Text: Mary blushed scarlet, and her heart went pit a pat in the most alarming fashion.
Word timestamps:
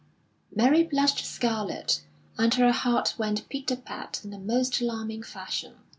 Mary 0.51 0.81
blushed 0.81 1.19
scarlet, 1.23 2.01
and 2.35 2.55
her 2.55 2.71
heart 2.71 3.13
went 3.19 3.47
pit 3.49 3.69
a 3.69 3.75
pat 3.75 4.19
in 4.23 4.31
the 4.31 4.39
most 4.39 4.81
alarming 4.81 5.21
fashion. 5.21 5.75